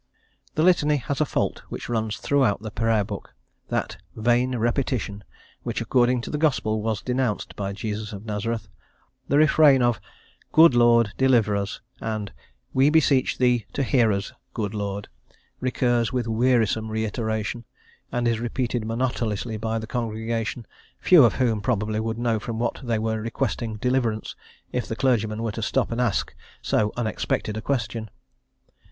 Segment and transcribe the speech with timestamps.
[0.55, 3.35] The Litany has a fault which runs throughout the Prayer Book,
[3.67, 5.23] that "vain repetition"
[5.61, 8.67] which, according to the Gospel, was denounced by Jesus of Nazareth;
[9.27, 10.01] the refrain of
[10.51, 12.33] "Good Lord, deliver us," and
[12.73, 15.07] "We beseech Thee to hear us, good Lord,"
[15.59, 17.65] recurs with wearisome reiteration,
[18.11, 20.65] and is repeated monotonously by the congregation,
[20.99, 24.35] few of whom, probably, would know from what they were requesting deliverance,
[24.71, 28.09] if the clergyman were to stop and ask so unexpected a question.